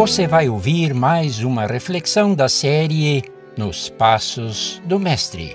[0.00, 3.22] você vai ouvir mais uma reflexão da série
[3.54, 5.54] Nos Passos do Mestre,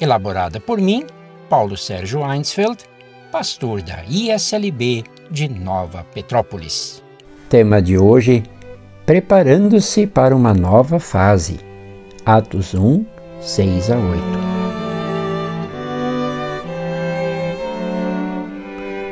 [0.00, 1.06] elaborada por mim,
[1.48, 2.78] Paulo Sérgio Einsfeld,
[3.30, 7.00] pastor da ISLB de Nova Petrópolis.
[7.48, 8.42] Tema de hoje:
[9.06, 11.60] Preparando-se para uma nova fase.
[12.26, 13.06] Atos 1,
[13.40, 14.22] 6 a 8.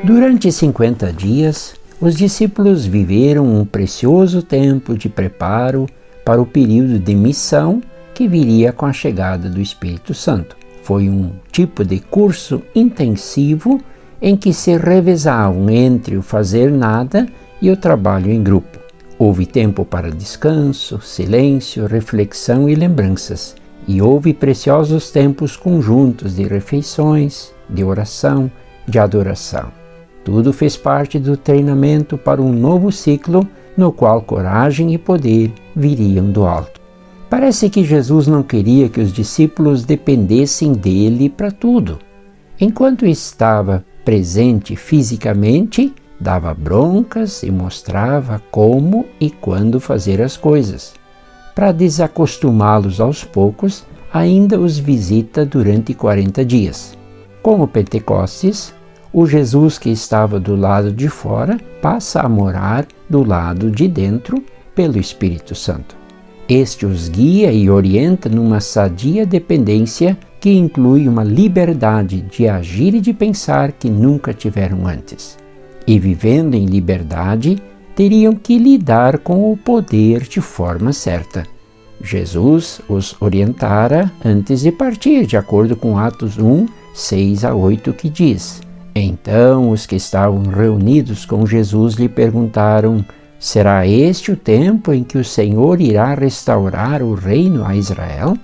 [0.02, 5.86] Durante 50 dias, os discípulos viveram um precioso tempo de preparo
[6.24, 7.80] para o período de missão
[8.14, 10.56] que viria com a chegada do Espírito Santo.
[10.82, 13.80] Foi um tipo de curso intensivo
[14.20, 17.26] em que se revezavam entre o fazer nada
[17.60, 18.78] e o trabalho em grupo.
[19.18, 23.56] Houve tempo para descanso, silêncio, reflexão e lembranças,
[23.88, 28.50] e houve preciosos tempos conjuntos de refeições, de oração,
[28.86, 29.85] de adoração.
[30.26, 36.32] Tudo fez parte do treinamento para um novo ciclo no qual coragem e poder viriam
[36.32, 36.80] do alto.
[37.30, 42.00] Parece que Jesus não queria que os discípulos dependessem dele para tudo.
[42.60, 50.92] Enquanto estava presente fisicamente, dava broncas e mostrava como e quando fazer as coisas.
[51.54, 56.98] Para desacostumá-los aos poucos, ainda os visita durante 40 dias.
[57.40, 58.74] Como Pentecostes,
[59.16, 64.44] o Jesus que estava do lado de fora passa a morar do lado de dentro
[64.74, 65.96] pelo Espírito Santo.
[66.46, 73.00] Este os guia e orienta numa sadia dependência que inclui uma liberdade de agir e
[73.00, 75.38] de pensar que nunca tiveram antes.
[75.86, 77.56] E vivendo em liberdade,
[77.94, 81.46] teriam que lidar com o poder de forma certa.
[82.02, 88.10] Jesus os orientara antes de partir, de acordo com Atos 1, 6 a 8, que
[88.10, 88.65] diz:
[89.00, 93.04] então os que estavam reunidos com Jesus lhe perguntaram:
[93.38, 98.36] Será este o tempo em que o Senhor irá restaurar o reino a Israel?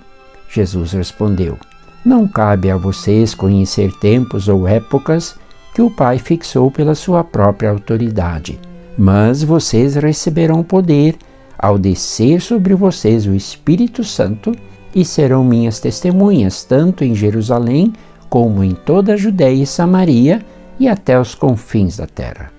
[0.47, 1.57] Jesus respondeu:
[2.05, 5.35] Não cabe a vocês conhecer tempos ou épocas
[5.73, 8.59] que o Pai fixou pela sua própria autoridade,
[8.95, 11.15] mas vocês receberão poder
[11.57, 14.51] ao descer sobre vocês o Espírito Santo
[14.93, 17.93] e serão minhas testemunhas, tanto em Jerusalém
[18.33, 20.43] como em toda a Judéia e Samaria
[20.79, 22.51] e até os confins da terra.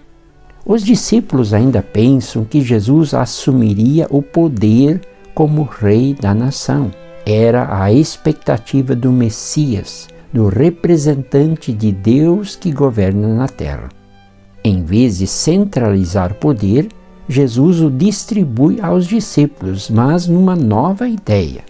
[0.64, 5.00] Os discípulos ainda pensam que Jesus assumiria o poder
[5.34, 6.92] como rei da nação.
[7.26, 13.88] Era a expectativa do Messias, do representante de Deus que governa na terra.
[14.62, 16.86] Em vez de centralizar poder,
[17.28, 21.62] Jesus o distribui aos discípulos, mas numa nova ideia.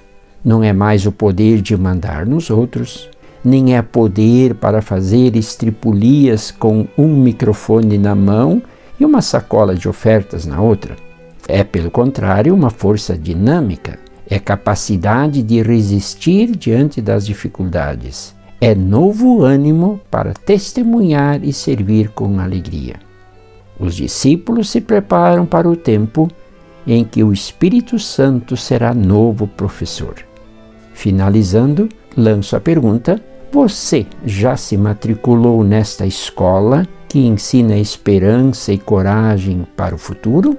[0.45, 3.09] Não é mais o poder de mandar nos outros,
[3.45, 8.63] nem é poder para fazer estripulias com um microfone na mão
[8.99, 10.97] e uma sacola de ofertas na outra.
[11.47, 19.43] É, pelo contrário, uma força dinâmica, é capacidade de resistir diante das dificuldades, é novo
[19.43, 22.95] ânimo para testemunhar e servir com alegria.
[23.79, 26.29] Os discípulos se preparam para o tempo
[26.87, 30.15] em que o Espírito Santo será novo professor.
[30.95, 33.21] Finalizando, lanço a pergunta
[33.55, 40.59] você já se matriculou nesta escola que ensina esperança e coragem para o futuro?